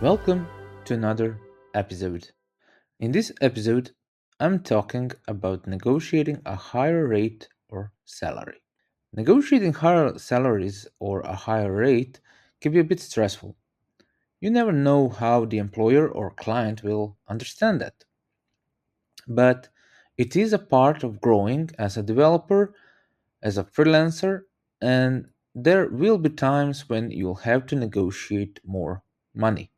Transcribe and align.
Welcome 0.00 0.46
to 0.84 0.94
another 0.94 1.40
episode. 1.74 2.30
In 3.00 3.10
this 3.10 3.32
episode, 3.40 3.90
I'm 4.38 4.60
talking 4.60 5.10
about 5.26 5.66
negotiating 5.66 6.40
a 6.46 6.54
higher 6.54 7.08
rate 7.08 7.48
or 7.68 7.90
salary. 8.04 8.62
Negotiating 9.12 9.72
higher 9.72 10.16
salaries 10.16 10.86
or 11.00 11.22
a 11.22 11.34
higher 11.34 11.72
rate 11.72 12.20
can 12.60 12.70
be 12.70 12.78
a 12.78 12.84
bit 12.84 13.00
stressful. 13.00 13.56
You 14.40 14.50
never 14.50 14.70
know 14.70 15.08
how 15.08 15.44
the 15.44 15.58
employer 15.58 16.08
or 16.08 16.30
client 16.30 16.84
will 16.84 17.16
understand 17.26 17.80
that. 17.80 18.04
But 19.26 19.68
it 20.16 20.36
is 20.36 20.52
a 20.52 20.60
part 20.60 21.02
of 21.02 21.20
growing 21.20 21.70
as 21.76 21.96
a 21.96 22.04
developer, 22.04 22.72
as 23.42 23.58
a 23.58 23.64
freelancer, 23.64 24.42
and 24.80 25.30
there 25.56 25.88
will 25.88 26.18
be 26.18 26.30
times 26.30 26.88
when 26.88 27.10
you'll 27.10 27.42
have 27.50 27.66
to 27.66 27.74
negotiate 27.74 28.60
more 28.64 29.02
money. 29.34 29.72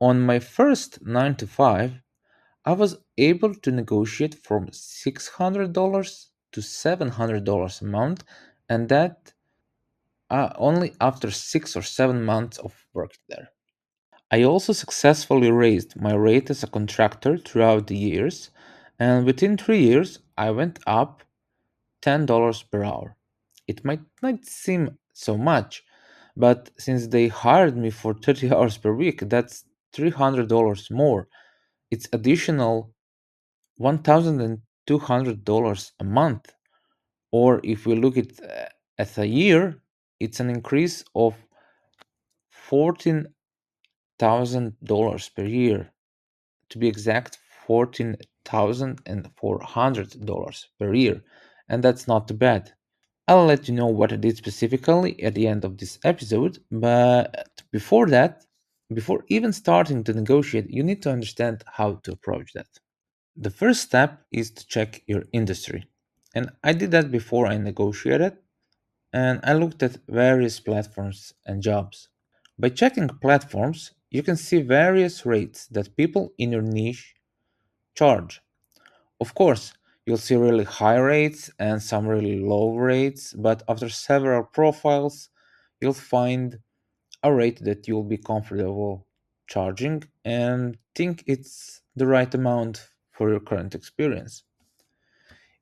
On 0.00 0.20
my 0.20 0.40
first 0.40 1.00
9 1.06 1.36
to 1.36 1.46
5, 1.46 2.02
I 2.64 2.72
was 2.72 2.98
able 3.16 3.54
to 3.54 3.70
negotiate 3.70 4.34
from 4.34 4.66
$600 4.72 6.26
to 6.52 6.60
$700 6.60 7.80
a 7.80 7.84
month, 7.84 8.24
and 8.68 8.88
that 8.88 9.32
uh, 10.30 10.52
only 10.56 10.94
after 11.00 11.30
six 11.30 11.76
or 11.76 11.82
seven 11.82 12.24
months 12.24 12.58
of 12.58 12.86
work 12.92 13.12
there. 13.28 13.50
I 14.30 14.42
also 14.44 14.72
successfully 14.72 15.50
raised 15.52 16.00
my 16.00 16.14
rate 16.14 16.50
as 16.50 16.62
a 16.64 16.68
contractor 16.68 17.38
throughout 17.38 17.86
the 17.88 17.96
years, 17.96 18.50
and 18.98 19.26
within 19.26 19.56
three 19.56 19.82
years, 19.82 20.20
I 20.38 20.50
went 20.52 20.80
up 20.86 21.22
$10 22.02 22.62
per 22.64 22.84
hour. 22.84 23.16
It 23.66 23.84
might 23.84 24.02
not 24.22 24.44
seem 24.46 24.98
so 25.12 25.38
much, 25.38 25.84
but 26.36 26.70
since 26.78 27.08
they 27.08 27.28
hired 27.28 27.76
me 27.76 27.90
for 27.90 28.14
30 28.14 28.52
hours 28.54 28.78
per 28.78 28.92
week, 28.94 29.28
that's 29.28 29.64
$300 29.94 30.90
more. 30.90 31.28
It's 31.90 32.08
additional 32.12 32.92
$1,200 33.80 35.90
a 36.00 36.04
month. 36.04 36.52
Or 37.32 37.60
if 37.64 37.86
we 37.86 37.94
look 37.94 38.18
at, 38.18 38.40
uh, 38.42 38.66
at 38.98 39.16
a 39.18 39.26
year, 39.26 39.80
it's 40.20 40.40
an 40.40 40.50
increase 40.50 41.04
of 41.14 41.34
$14,000 42.70 45.34
per 45.34 45.44
year. 45.44 45.92
To 46.70 46.78
be 46.78 46.88
exact, 46.88 47.38
$14,400 47.68 50.64
per 50.78 50.94
year. 50.94 51.22
And 51.68 51.82
that's 51.82 52.06
not 52.08 52.28
too 52.28 52.34
bad. 52.34 52.72
I'll 53.28 53.44
let 53.46 53.68
you 53.68 53.74
know 53.74 53.86
what 53.86 54.12
I 54.12 54.16
did 54.16 54.36
specifically 54.36 55.22
at 55.22 55.34
the 55.34 55.46
end 55.46 55.64
of 55.64 55.78
this 55.78 55.98
episode, 56.04 56.58
but 56.70 57.48
before 57.70 58.06
that, 58.08 58.44
before 58.92 59.24
even 59.28 59.52
starting 59.52 60.04
to 60.04 60.12
negotiate, 60.12 60.70
you 60.70 60.82
need 60.82 61.02
to 61.02 61.10
understand 61.10 61.64
how 61.66 61.94
to 62.02 62.12
approach 62.12 62.52
that. 62.54 62.68
The 63.36 63.50
first 63.50 63.82
step 63.82 64.22
is 64.32 64.50
to 64.52 64.66
check 64.66 65.02
your 65.06 65.24
industry. 65.32 65.86
And 66.34 66.50
I 66.62 66.72
did 66.72 66.90
that 66.92 67.10
before 67.10 67.46
I 67.46 67.56
negotiated, 67.56 68.36
and 69.12 69.40
I 69.42 69.54
looked 69.54 69.82
at 69.82 69.98
various 70.08 70.60
platforms 70.60 71.34
and 71.46 71.62
jobs. 71.62 72.08
By 72.58 72.68
checking 72.70 73.08
platforms, 73.08 73.92
you 74.10 74.22
can 74.22 74.36
see 74.36 74.62
various 74.62 75.24
rates 75.24 75.66
that 75.68 75.96
people 75.96 76.32
in 76.38 76.52
your 76.52 76.62
niche 76.62 77.14
charge. 77.94 78.40
Of 79.20 79.34
course, 79.34 79.72
you'll 80.06 80.16
see 80.18 80.34
really 80.36 80.64
high 80.64 80.98
rates 80.98 81.50
and 81.58 81.82
some 81.82 82.06
really 82.06 82.40
low 82.40 82.74
rates, 82.76 83.32
but 83.34 83.62
after 83.68 83.88
several 83.88 84.44
profiles, 84.44 85.30
you'll 85.80 85.92
find 85.94 86.58
a 87.22 87.32
rate 87.32 87.60
that 87.64 87.88
you'll 87.88 88.04
be 88.04 88.18
comfortable 88.18 89.06
charging 89.48 90.04
and 90.24 90.78
think 90.94 91.24
it's 91.26 91.82
the 91.96 92.06
right 92.06 92.34
amount 92.34 92.90
for 93.12 93.30
your 93.30 93.40
current 93.40 93.74
experience. 93.74 94.44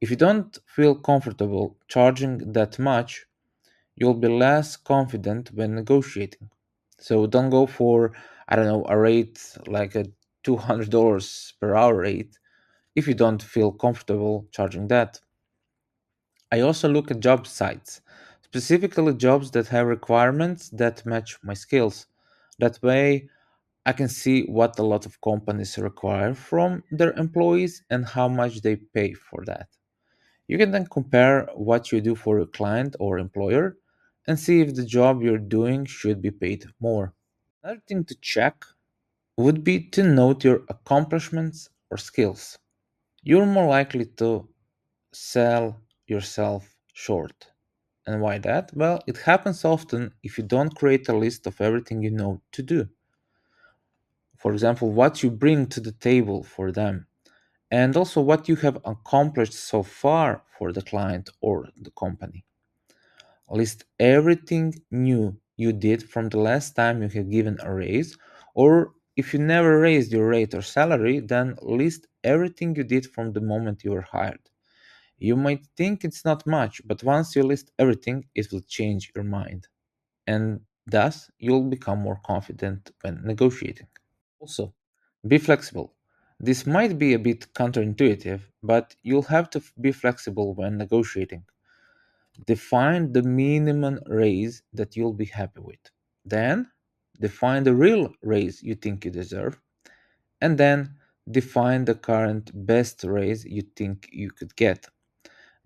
If 0.00 0.08
you 0.08 0.14
don't 0.14 0.56
feel 0.66 0.94
comfortable 0.94 1.76
charging 1.88 2.52
that 2.52 2.78
much, 2.78 3.26
you'll 3.96 4.14
be 4.14 4.28
less 4.28 4.76
confident 4.76 5.52
when 5.54 5.74
negotiating. 5.74 6.50
So 6.98 7.26
don't 7.26 7.50
go 7.50 7.66
for, 7.66 8.12
I 8.48 8.56
don't 8.56 8.66
know, 8.66 8.84
a 8.88 8.98
rate 8.98 9.56
like 9.66 9.94
a 9.96 10.06
$200 10.44 11.54
per 11.60 11.74
hour 11.76 11.96
rate 11.96 12.38
if 12.96 13.08
you 13.08 13.14
don't 13.14 13.42
feel 13.42 13.72
comfortable 13.72 14.48
charging 14.52 14.88
that. 14.88 15.20
I 16.50 16.60
also 16.60 16.88
look 16.88 17.10
at 17.10 17.20
job 17.20 17.46
sites, 17.46 18.00
specifically 18.54 19.12
jobs 19.14 19.50
that 19.50 19.66
have 19.66 19.88
requirements 19.88 20.68
that 20.70 21.04
match 21.04 21.36
my 21.42 21.54
skills. 21.54 22.06
That 22.60 22.80
way, 22.84 23.28
I 23.84 23.92
can 23.92 24.08
see 24.08 24.44
what 24.44 24.78
a 24.78 24.84
lot 24.84 25.06
of 25.06 25.20
companies 25.20 25.76
require 25.76 26.34
from 26.34 26.84
their 26.92 27.12
employees 27.14 27.82
and 27.90 28.06
how 28.06 28.28
much 28.28 28.60
they 28.62 28.76
pay 28.76 29.14
for 29.14 29.44
that. 29.46 29.68
You 30.46 30.58
can 30.58 30.70
then 30.70 30.86
compare 30.86 31.48
what 31.54 31.92
you 31.92 32.00
do 32.00 32.14
for 32.14 32.38
a 32.38 32.46
client 32.46 32.96
or 33.00 33.18
employer 33.18 33.76
and 34.28 34.38
see 34.38 34.60
if 34.60 34.74
the 34.76 34.86
job 34.86 35.22
you're 35.22 35.48
doing 35.58 35.84
should 35.84 36.22
be 36.22 36.30
paid 36.30 36.64
more. 36.80 37.12
Another 37.64 37.82
thing 37.88 38.04
to 38.04 38.14
check 38.20 38.64
would 39.36 39.64
be 39.64 39.80
to 39.90 40.04
note 40.04 40.44
your 40.44 40.62
accomplishments 40.68 41.70
or 41.90 41.98
skills. 41.98 42.58
You're 43.22 43.46
more 43.46 43.68
likely 43.68 44.06
to 44.20 44.48
sell 45.12 45.82
yourself 46.06 46.76
short. 46.92 47.53
And 48.06 48.22
why 48.22 48.38
that? 48.38 48.74
Well, 48.74 49.02
it 49.06 49.18
happens 49.18 49.62
often 49.62 50.14
if 50.22 50.38
you 50.38 50.44
don't 50.44 50.74
create 50.74 51.06
a 51.10 51.16
list 51.16 51.46
of 51.46 51.60
everything 51.60 52.02
you 52.02 52.10
know 52.10 52.40
to 52.52 52.62
do. 52.62 52.88
For 54.36 54.52
example, 54.52 54.92
what 54.92 55.24
you 55.24 55.30
bring 55.32 55.66
to 55.70 55.80
the 55.80 55.90
table 55.90 56.44
for 56.44 56.70
them, 56.70 57.08
and 57.70 57.96
also 57.96 58.20
what 58.20 58.48
you 58.48 58.56
have 58.56 58.76
accomplished 58.84 59.54
so 59.54 59.82
far 59.82 60.44
for 60.58 60.72
the 60.72 60.82
client 60.82 61.30
or 61.40 61.70
the 61.76 61.90
company. 61.92 62.44
List 63.48 63.84
everything 63.98 64.74
new 64.90 65.40
you 65.56 65.72
did 65.72 66.02
from 66.10 66.28
the 66.28 66.38
last 66.38 66.76
time 66.76 67.00
you 67.00 67.08
have 67.08 67.30
given 67.30 67.58
a 67.62 67.72
raise, 67.72 68.18
or 68.54 68.92
if 69.16 69.32
you 69.32 69.38
never 69.38 69.80
raised 69.80 70.12
your 70.12 70.28
rate 70.28 70.52
or 70.54 70.60
salary, 70.60 71.20
then 71.20 71.56
list 71.62 72.06
everything 72.22 72.76
you 72.76 72.84
did 72.84 73.06
from 73.06 73.32
the 73.32 73.40
moment 73.40 73.82
you 73.82 73.92
were 73.92 74.02
hired. 74.02 74.50
You 75.18 75.36
might 75.36 75.66
think 75.76 76.04
it's 76.04 76.24
not 76.24 76.46
much, 76.46 76.82
but 76.86 77.02
once 77.02 77.34
you 77.36 77.42
list 77.42 77.72
everything, 77.78 78.26
it 78.34 78.52
will 78.52 78.62
change 78.62 79.12
your 79.14 79.24
mind. 79.24 79.68
And 80.26 80.60
thus, 80.86 81.30
you'll 81.38 81.68
become 81.70 82.00
more 82.00 82.20
confident 82.24 82.92
when 83.02 83.22
negotiating. 83.24 83.88
Also, 84.40 84.74
be 85.26 85.38
flexible. 85.38 85.94
This 86.40 86.66
might 86.66 86.98
be 86.98 87.14
a 87.14 87.18
bit 87.18 87.52
counterintuitive, 87.54 88.42
but 88.62 88.96
you'll 89.02 89.22
have 89.36 89.50
to 89.50 89.62
be 89.80 89.92
flexible 89.92 90.54
when 90.54 90.78
negotiating. 90.78 91.44
Define 92.46 93.12
the 93.12 93.22
minimum 93.24 93.98
raise 94.06 94.62
that 94.72 94.96
you'll 94.96 95.12
be 95.12 95.24
happy 95.24 95.60
with. 95.60 95.90
Then, 96.24 96.70
define 97.20 97.64
the 97.64 97.74
real 97.74 98.14
raise 98.22 98.62
you 98.62 98.76
think 98.76 99.04
you 99.04 99.10
deserve. 99.10 99.60
And 100.40 100.58
then, 100.58 100.98
define 101.30 101.86
the 101.86 101.96
current 101.96 102.52
best 102.66 103.04
raise 103.04 103.44
you 103.44 103.62
think 103.62 104.08
you 104.12 104.30
could 104.30 104.56
get. 104.56 104.88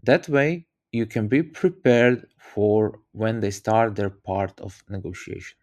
That 0.02 0.28
way, 0.28 0.66
you 0.90 1.06
can 1.06 1.28
be 1.28 1.40
prepared 1.42 2.26
for 2.38 3.00
when 3.12 3.38
they 3.38 3.52
start 3.52 3.94
their 3.94 4.10
part 4.10 4.58
of 4.60 4.82
negotiation. 4.88 5.56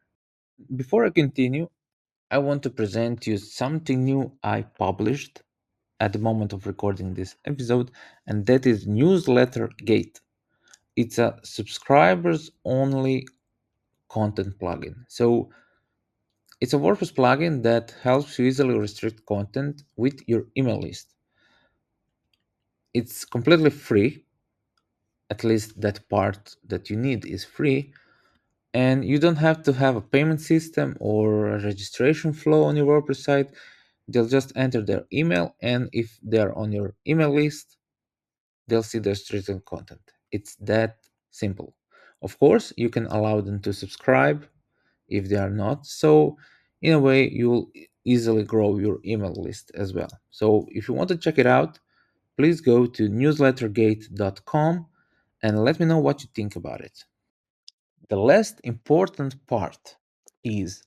Before 0.76 1.06
I 1.06 1.12
continue, 1.12 1.70
I 2.32 2.40
want 2.40 2.64
to 2.64 2.70
present 2.72 3.28
you 3.28 3.38
something 3.38 4.06
new 4.06 4.34
I 4.44 4.64
published 4.64 5.44
at 6.00 6.14
the 6.14 6.20
moment 6.20 6.54
of 6.54 6.68
recording 6.68 7.14
this 7.14 7.36
episode, 7.46 7.92
and 8.28 8.46
that 8.48 8.66
is 8.66 8.88
Newsletter 8.88 9.70
Gate. 9.86 10.22
It's 10.96 11.20
a 11.20 11.40
subscribers 11.44 12.52
only 12.66 13.28
content 14.10 14.60
plugin. 14.60 15.06
So 15.10 15.52
it's 16.60 16.74
a 16.74 16.78
WordPress 16.78 17.14
plugin 17.14 17.64
that 17.64 17.92
helps 18.04 18.38
you 18.38 18.46
easily 18.46 18.78
restrict 18.78 19.26
content 19.26 19.84
with 19.96 20.20
your 20.28 20.48
email 20.58 20.80
list. 20.82 21.14
It's 22.96 23.26
completely 23.26 23.70
free, 23.70 24.25
at 25.30 25.44
least 25.44 25.80
that 25.82 26.08
part 26.10 26.56
that 26.68 26.90
you 26.90 26.98
need 26.98 27.26
is 27.26 27.44
free, 27.44 27.94
and 28.74 29.06
you 29.06 29.18
don't 29.20 29.38
have 29.38 29.64
to 29.64 29.74
have 29.74 29.96
a 29.96 30.02
payment 30.02 30.42
system 30.42 30.96
or 31.00 31.48
a 31.48 31.64
registration 31.64 32.34
flow 32.34 32.64
on 32.64 32.76
your 32.76 32.86
WordPress 32.86 33.24
site. 33.24 33.52
They'll 34.08 34.28
just 34.28 34.52
enter 34.56 34.82
their 34.82 35.06
email, 35.12 35.56
and 35.62 35.90
if 35.94 36.20
they're 36.22 36.56
on 36.58 36.72
your 36.72 36.94
email 37.08 37.34
list, 37.34 37.78
they'll 38.68 38.84
see 38.84 39.00
the 39.00 39.12
restricted 39.12 39.66
content. 39.66 40.02
It's 40.32 40.56
that 40.58 40.98
simple. 41.32 41.74
Of 42.22 42.38
course, 42.40 42.74
you 42.78 42.90
can 42.90 43.08
allow 43.08 43.42
them 43.42 43.60
to 43.62 43.74
subscribe 43.74 44.48
if 45.08 45.30
they 45.30 45.38
are 45.38 45.50
not. 45.50 45.86
So, 45.86 46.38
in 46.82 46.94
a 46.94 47.00
way, 47.00 47.30
you'll 47.30 47.70
easily 48.04 48.44
grow 48.44 48.78
your 48.78 49.00
email 49.06 49.34
list 49.34 49.72
as 49.76 49.94
well. 49.94 50.10
So, 50.30 50.68
if 50.70 50.88
you 50.88 50.94
want 50.94 51.10
to 51.10 51.18
check 51.18 51.38
it 51.40 51.48
out, 51.48 51.80
please 52.38 52.62
go 52.62 52.86
to 52.86 53.10
newslettergate.com 53.10 54.86
and 55.46 55.64
let 55.66 55.80
me 55.80 55.86
know 55.86 56.00
what 56.00 56.22
you 56.24 56.30
think 56.36 56.56
about 56.58 56.82
it. 56.82 56.98
The 58.10 58.16
last 58.18 58.60
important 58.64 59.46
part 59.46 59.98
is 60.44 60.82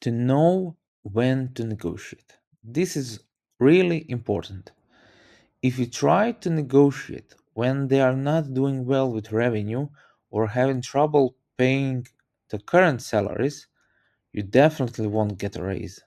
to 0.00 0.10
know 0.10 0.76
when 1.02 1.54
to 1.54 1.62
negotiate. 1.64 2.38
This 2.64 2.96
is 2.96 3.20
really 3.60 4.04
important. 4.10 4.72
If 5.62 5.78
you 5.78 5.86
try 5.86 6.32
to 6.32 6.50
negotiate 6.50 7.34
when 7.54 7.88
they 7.88 8.00
are 8.00 8.16
not 8.16 8.54
doing 8.54 8.86
well 8.86 9.10
with 9.12 9.32
revenue 9.32 9.88
or 10.30 10.48
having 10.48 10.82
trouble 10.82 11.36
paying 11.58 12.06
the 12.50 12.58
current 12.60 13.02
salaries, 13.02 13.68
you 14.32 14.42
definitely 14.42 15.08
won't 15.08 15.38
get 15.38 15.56
a 15.56 15.62
raise. 15.64 16.04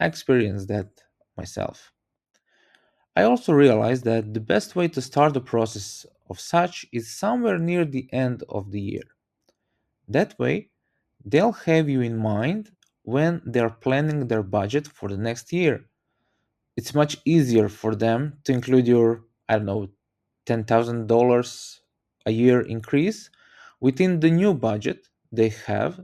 I 0.00 0.06
experienced 0.06 0.68
that 0.68 0.90
myself. 1.36 1.92
I 3.14 3.22
also 3.22 3.52
realized 3.52 4.02
that 4.04 4.34
the 4.34 4.40
best 4.40 4.74
way 4.74 4.88
to 4.88 5.00
start 5.00 5.32
the 5.34 5.40
process 5.40 6.04
of 6.30 6.40
such 6.40 6.86
is 6.92 7.10
somewhere 7.10 7.58
near 7.58 7.84
the 7.84 8.08
end 8.12 8.44
of 8.48 8.70
the 8.72 8.80
year. 8.80 9.08
That 10.08 10.38
way, 10.38 10.70
they'll 11.24 11.52
have 11.52 11.88
you 11.88 12.02
in 12.02 12.16
mind 12.18 12.72
when 13.02 13.42
they're 13.46 13.70
planning 13.70 14.28
their 14.28 14.42
budget 14.42 14.86
for 14.88 15.08
the 15.08 15.16
next 15.16 15.52
year. 15.52 15.86
It's 16.76 16.94
much 16.94 17.18
easier 17.24 17.68
for 17.68 17.94
them 17.94 18.38
to 18.44 18.52
include 18.52 18.86
your, 18.88 19.24
I 19.48 19.56
don't 19.56 19.66
know, 19.66 19.90
$10,000 20.46 21.80
a 22.26 22.30
year 22.32 22.60
increase 22.62 23.30
within 23.80 24.20
the 24.20 24.30
new 24.30 24.54
budget 24.54 25.08
they 25.32 25.50
have 25.66 26.00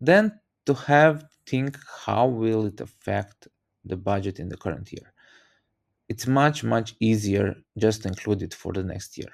than 0.00 0.40
to 0.66 0.74
have 0.74 1.26
think 1.46 1.78
how 2.06 2.26
will 2.28 2.66
it 2.66 2.80
affect 2.80 3.48
the 3.84 3.96
budget 3.96 4.38
in 4.40 4.48
the 4.48 4.56
current 4.56 4.92
year. 4.92 5.12
It's 6.08 6.26
much 6.28 6.64
much 6.64 6.94
easier 7.00 7.56
just 7.78 8.02
to 8.02 8.08
include 8.08 8.42
it 8.42 8.54
for 8.54 8.72
the 8.72 8.84
next 8.84 9.18
year. 9.18 9.32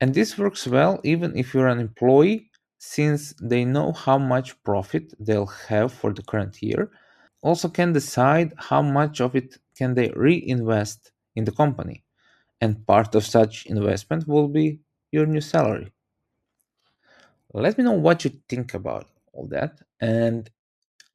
And 0.00 0.14
this 0.14 0.38
works 0.38 0.66
well 0.66 1.00
even 1.04 1.36
if 1.36 1.54
you're 1.54 1.68
an 1.68 1.80
employee 1.80 2.50
since 2.78 3.34
they 3.42 3.64
know 3.64 3.92
how 3.92 4.18
much 4.18 4.62
profit 4.62 5.12
they'll 5.18 5.52
have 5.68 5.92
for 5.92 6.12
the 6.12 6.22
current 6.22 6.62
year. 6.62 6.90
Also 7.42 7.68
can 7.68 7.92
decide 7.92 8.52
how 8.58 8.82
much 8.82 9.20
of 9.20 9.34
it 9.36 9.58
can 9.76 9.94
they 9.94 10.10
reinvest 10.16 11.12
in 11.36 11.44
the 11.44 11.52
company. 11.52 12.04
And 12.60 12.86
part 12.86 13.14
of 13.14 13.24
such 13.26 13.66
investment 13.66 14.28
will 14.28 14.48
be 14.48 14.80
your 15.12 15.26
new 15.26 15.40
salary. 15.42 15.92
Let 17.54 17.78
me 17.78 17.84
know 17.84 17.92
what 17.92 18.24
you 18.24 18.32
think 18.48 18.74
about 18.74 19.08
all 19.32 19.46
that 19.48 19.80
and 20.00 20.50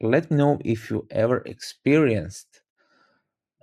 let 0.02 0.32
me 0.32 0.38
know 0.38 0.60
if 0.66 0.90
you 0.90 1.08
ever 1.12 1.38
experienced 1.46 2.62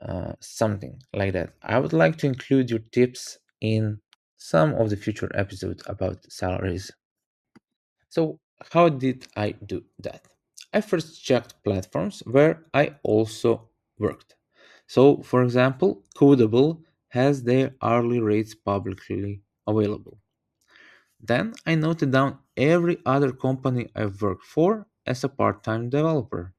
uh, 0.03 0.32
something 0.41 1.00
like 1.15 1.32
that. 1.32 1.50
I 1.62 1.79
would 1.79 1.93
like 1.93 2.17
to 2.19 2.26
include 2.26 2.70
your 2.70 2.81
tips 2.93 3.38
in 3.61 4.00
some 4.38 4.75
of 4.75 4.90
the 4.90 4.96
future 4.96 5.31
episodes 5.35 5.82
about 5.87 6.32
salaries. 6.32 6.90
So 8.11 8.38
how 8.73 8.90
did 8.90 9.26
i 9.35 9.52
do 9.52 9.82
that? 10.00 10.29
I 10.75 10.82
first 10.82 11.25
checked 11.25 11.55
platforms 11.64 12.23
where 12.26 12.67
i 12.75 12.96
also 13.02 13.70
worked. 13.99 14.37
So 14.87 15.23
for 15.23 15.43
example 15.43 16.05
Codeable 16.14 16.82
has 17.08 17.44
their 17.44 17.75
hourly 17.81 18.20
rates 18.20 18.55
publicly 18.55 19.40
available. 19.67 20.19
Then 21.20 21.55
I 21.64 21.76
noted 21.76 22.11
down 22.11 22.41
every 22.56 22.99
other 23.06 23.31
company 23.31 23.88
I've 23.94 24.20
worked 24.20 24.43
for 24.44 24.88
as 25.06 25.23
a 25.23 25.29
part 25.29 25.62
time 25.62 25.91
developer. 25.91 26.55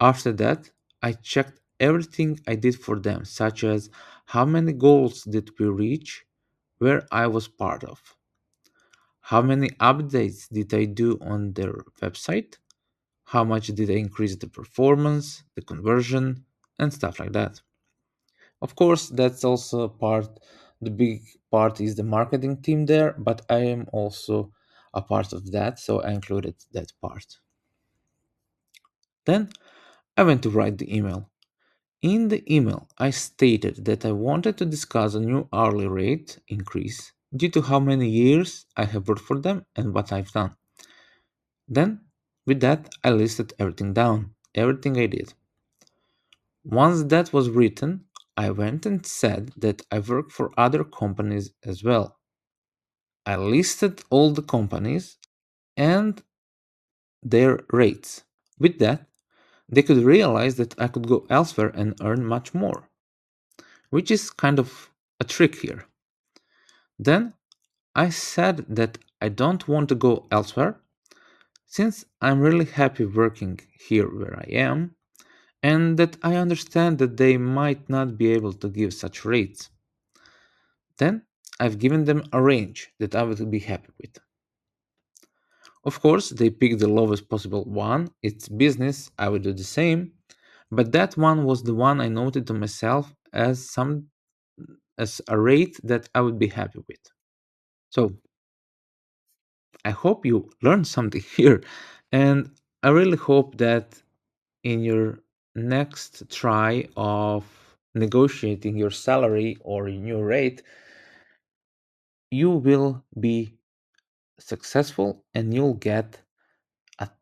After 0.00 0.32
that, 0.32 0.70
I 1.02 1.12
checked 1.12 1.60
everything 1.78 2.40
I 2.48 2.56
did 2.56 2.74
for 2.80 2.98
them, 2.98 3.24
such 3.24 3.62
as 3.62 3.90
how 4.26 4.44
many 4.44 4.72
goals 4.72 5.22
did 5.22 5.50
we 5.60 5.66
reach 5.68 6.26
where 6.78 7.06
I 7.12 7.26
was 7.28 7.48
part 7.48 7.84
of, 7.84 8.02
how 9.20 9.40
many 9.40 9.68
updates 9.78 10.48
did 10.48 10.74
I 10.74 10.84
do 10.86 11.18
on 11.20 11.52
their 11.52 11.72
website, 12.02 12.56
how 13.26 13.44
much 13.44 13.68
did 13.68 13.90
I 13.90 13.94
increase 13.94 14.36
the 14.36 14.48
performance, 14.48 15.44
the 15.56 15.62
conversion, 15.62 16.44
and 16.78 16.92
stuff 16.92 17.20
like 17.20 17.32
that. 17.32 17.62
Of 18.62 18.76
course, 18.76 19.08
that's 19.08 19.42
also 19.42 19.88
part, 19.88 20.38
the 20.80 20.90
big 20.92 21.24
part 21.50 21.80
is 21.80 21.96
the 21.96 22.04
marketing 22.04 22.62
team 22.62 22.86
there, 22.86 23.14
but 23.18 23.44
I 23.50 23.58
am 23.64 23.88
also 23.92 24.52
a 24.94 25.02
part 25.02 25.32
of 25.32 25.50
that, 25.50 25.80
so 25.80 26.02
I 26.02 26.12
included 26.12 26.54
that 26.72 26.92
part. 27.00 27.38
Then 29.26 29.50
I 30.16 30.24
went 30.24 30.42
to 30.44 30.50
write 30.50 30.78
the 30.78 30.96
email. 30.96 31.30
In 32.02 32.28
the 32.28 32.44
email, 32.52 32.88
I 32.96 33.10
stated 33.10 33.84
that 33.86 34.04
I 34.04 34.12
wanted 34.12 34.56
to 34.58 34.64
discuss 34.64 35.14
a 35.14 35.20
new 35.20 35.48
hourly 35.52 35.88
rate 35.88 36.38
increase 36.46 37.12
due 37.36 37.48
to 37.50 37.62
how 37.62 37.80
many 37.80 38.08
years 38.08 38.66
I 38.76 38.84
have 38.84 39.08
worked 39.08 39.22
for 39.22 39.38
them 39.40 39.66
and 39.74 39.92
what 39.92 40.12
I've 40.12 40.30
done. 40.30 40.54
Then, 41.66 42.00
with 42.46 42.60
that, 42.60 42.88
I 43.02 43.10
listed 43.10 43.52
everything 43.58 43.94
down, 43.94 44.34
everything 44.54 44.96
I 44.96 45.06
did. 45.06 45.34
Once 46.64 47.02
that 47.04 47.32
was 47.32 47.50
written, 47.50 48.04
I 48.36 48.50
went 48.50 48.86
and 48.86 49.04
said 49.04 49.52
that 49.56 49.82
I 49.90 49.98
work 49.98 50.30
for 50.30 50.52
other 50.56 50.84
companies 50.84 51.50
as 51.64 51.82
well. 51.82 52.18
I 53.26 53.36
listed 53.36 54.02
all 54.10 54.30
the 54.32 54.42
companies 54.42 55.18
and 55.76 56.22
their 57.22 57.60
rates. 57.72 58.22
With 58.58 58.78
that, 58.78 59.06
they 59.68 59.82
could 59.82 59.98
realize 59.98 60.56
that 60.56 60.78
I 60.80 60.88
could 60.88 61.06
go 61.06 61.26
elsewhere 61.28 61.70
and 61.74 61.94
earn 62.00 62.24
much 62.24 62.54
more, 62.54 62.88
which 63.90 64.10
is 64.10 64.30
kind 64.30 64.58
of 64.58 64.90
a 65.20 65.24
trick 65.24 65.56
here. 65.60 65.86
Then 66.98 67.34
I 67.94 68.08
said 68.08 68.64
that 68.68 68.98
I 69.20 69.28
don't 69.28 69.68
want 69.68 69.88
to 69.90 69.94
go 69.94 70.26
elsewhere 70.30 70.80
since 71.66 72.04
I'm 72.20 72.40
really 72.40 72.64
happy 72.64 73.04
working 73.04 73.60
here 73.88 74.08
where 74.08 74.36
I 74.38 74.48
am 74.50 74.94
and 75.62 75.98
that 75.98 76.16
I 76.22 76.36
understand 76.36 76.98
that 76.98 77.16
they 77.16 77.36
might 77.36 77.88
not 77.88 78.16
be 78.16 78.32
able 78.32 78.52
to 78.54 78.68
give 78.68 78.94
such 78.94 79.24
rates. 79.24 79.70
Then 80.98 81.22
I've 81.60 81.78
given 81.78 82.04
them 82.04 82.24
a 82.32 82.40
range 82.40 82.90
that 83.00 83.14
I 83.14 83.24
would 83.24 83.50
be 83.50 83.58
happy 83.58 83.92
with. 84.00 84.18
Of 85.84 86.00
course, 86.00 86.30
they 86.30 86.50
picked 86.50 86.78
the 86.80 86.88
lowest 86.88 87.28
possible 87.28 87.64
one. 87.64 88.08
It's 88.22 88.48
business, 88.48 89.10
I 89.18 89.28
would 89.28 89.42
do 89.42 89.52
the 89.52 89.64
same. 89.64 90.12
But 90.70 90.92
that 90.92 91.16
one 91.16 91.44
was 91.44 91.62
the 91.62 91.74
one 91.74 92.00
I 92.00 92.08
noted 92.08 92.46
to 92.48 92.54
myself 92.54 93.14
as 93.32 93.70
some 93.70 94.08
as 94.98 95.20
a 95.28 95.38
rate 95.38 95.78
that 95.84 96.08
I 96.14 96.20
would 96.22 96.38
be 96.38 96.48
happy 96.48 96.80
with. 96.88 97.00
So 97.90 98.12
I 99.84 99.90
hope 99.90 100.24
you 100.24 100.50
learned 100.62 100.86
something 100.96 101.22
here. 101.36 101.62
And 102.12 102.50
I 102.82 102.90
really 102.90 103.16
hope 103.16 103.56
that 103.58 104.00
in 104.64 104.82
your 104.82 105.20
next 105.56 106.30
try 106.30 106.88
of 106.96 107.44
negotiating 107.94 108.76
your 108.76 108.90
salary 108.90 109.58
or 109.62 109.88
your 109.88 110.02
new 110.02 110.22
rate, 110.22 110.62
you 112.30 112.50
will 112.50 113.04
be 113.20 113.57
successful 114.38 115.24
and 115.34 115.52
you'll 115.52 115.74
get 115.74 116.20
at 116.98 117.14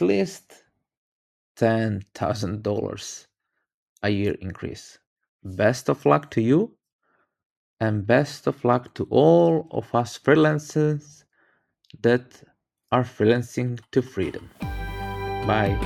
least 0.00 0.64
$10,000 1.56 3.26
a 4.02 4.10
year 4.10 4.36
increase. 4.40 4.98
Best 5.42 5.88
of 5.88 6.04
luck 6.06 6.30
to 6.30 6.40
you 6.40 6.76
and 7.80 8.06
best 8.06 8.46
of 8.46 8.64
luck 8.64 8.94
to 8.94 9.06
all 9.10 9.66
of 9.70 9.94
us 9.94 10.18
freelancers 10.18 11.24
that 12.02 12.42
are 12.92 13.04
freelancing 13.04 13.78
to 13.92 14.02
freedom. 14.02 14.48
Bye. 15.46 15.76